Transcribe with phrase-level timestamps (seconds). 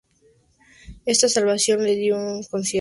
[1.05, 2.69] Esta salvación le dio un cierto prestigio a la familia.